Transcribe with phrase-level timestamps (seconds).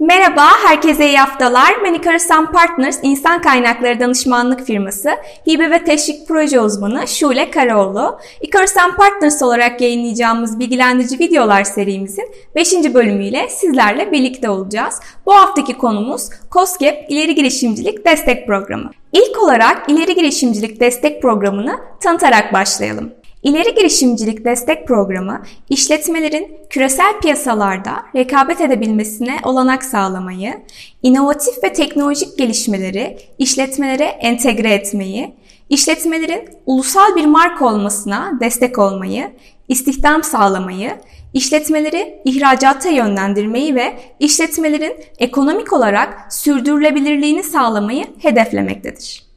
[0.00, 1.76] Merhaba, herkese iyi haftalar.
[1.76, 5.10] Manicarisan Partners insan kaynakları danışmanlık firması,
[5.48, 8.18] hibe ve teşvik proje uzmanı Şule Karaoğlu.
[8.40, 12.72] Icarisan Partners olarak yayınlayacağımız bilgilendirici videolar serimizin 5.
[12.94, 15.00] bölümüyle sizlerle birlikte olacağız.
[15.26, 18.90] Bu haftaki konumuz COSGAP İleri Girişimcilik Destek Programı.
[19.12, 23.17] İlk olarak İleri Girişimcilik Destek Programı'nı tanıtarak başlayalım.
[23.42, 30.54] İleri Girişimcilik Destek Programı, işletmelerin küresel piyasalarda rekabet edebilmesine olanak sağlamayı,
[31.02, 35.34] inovatif ve teknolojik gelişmeleri işletmelere entegre etmeyi,
[35.68, 39.30] işletmelerin ulusal bir marka olmasına destek olmayı,
[39.68, 40.90] istihdam sağlamayı,
[41.34, 49.27] işletmeleri ihracata yönlendirmeyi ve işletmelerin ekonomik olarak sürdürülebilirliğini sağlamayı hedeflemektedir.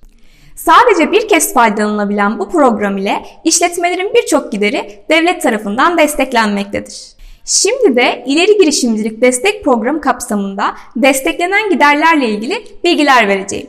[0.66, 7.02] Sadece bir kez faydalanabilen bu program ile işletmelerin birçok gideri devlet tarafından desteklenmektedir.
[7.46, 13.68] Şimdi de ileri girişimcilik destek programı kapsamında desteklenen giderlerle ilgili bilgiler vereceğim.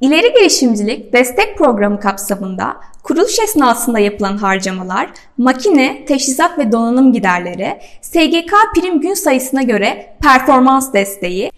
[0.00, 8.52] İleri girişimcilik destek programı kapsamında kuruluş esnasında yapılan harcamalar, makine, teçhizat ve donanım giderleri, SGK
[8.74, 11.50] prim gün sayısına göre performans desteği,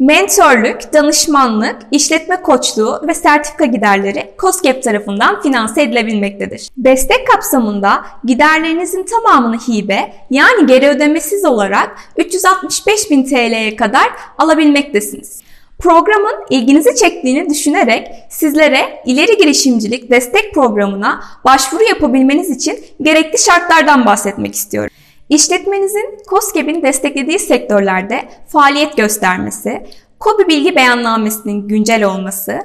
[0.00, 6.68] Mentörlük, danışmanlık, işletme koçluğu ve sertifika giderleri COSGAP tarafından finanse edilebilmektedir.
[6.76, 14.06] Destek kapsamında giderlerinizin tamamını hibe yani geri ödemesiz olarak 365 bin TL'ye kadar
[14.38, 15.40] alabilmektesiniz.
[15.78, 24.54] Programın ilginizi çektiğini düşünerek sizlere ileri girişimcilik destek programına başvuru yapabilmeniz için gerekli şartlardan bahsetmek
[24.54, 24.90] istiyorum.
[25.30, 29.86] İşletmenizin COSGAP'in desteklediği sektörlerde faaliyet göstermesi,
[30.18, 32.58] KOBİ bilgi beyannamesinin güncel olması,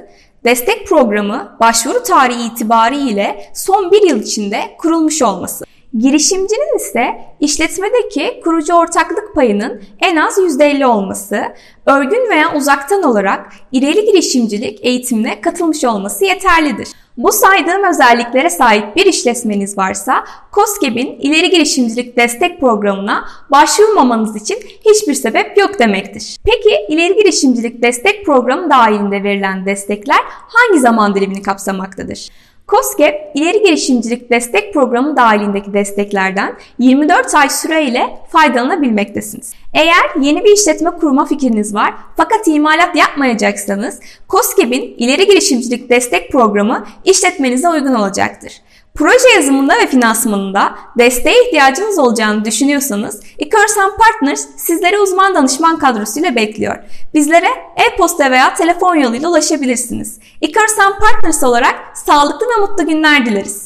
[0.44, 5.64] destek programı başvuru tarihi itibariyle son bir yıl içinde kurulmuş olması.
[5.98, 11.42] Girişimcinin ise işletmedeki kurucu ortaklık payının en az %50 olması,
[11.86, 16.88] örgün veya uzaktan olarak ileri girişimcilik eğitimine katılmış olması yeterlidir.
[17.16, 24.56] Bu saydığım özelliklere sahip bir işletmeniz varsa COSGAP'in ileri girişimcilik destek programına başvurmamanız için
[24.86, 26.36] hiçbir sebep yok demektir.
[26.44, 32.28] Peki ileri girişimcilik destek programı dahilinde verilen destekler hangi zaman dilimini kapsamaktadır?
[32.68, 39.52] COSGAP, ileri girişimcilik destek programı dahilindeki desteklerden 24 ay süreyle faydalanabilmektesiniz.
[39.74, 46.86] Eğer yeni bir işletme kurma fikriniz var fakat imalat yapmayacaksanız COSGAP'in ileri girişimcilik destek programı
[47.04, 48.52] işletmenize uygun olacaktır.
[48.96, 56.76] Proje yazımında ve finansmanında desteğe ihtiyacınız olacağını düşünüyorsanız Icursan Partners sizleri uzman danışman kadrosuyla bekliyor.
[57.14, 60.18] Bizlere e-posta veya telefon yoluyla ulaşabilirsiniz.
[60.40, 63.65] Icursan Partners olarak sağlıklı ve mutlu günler dileriz.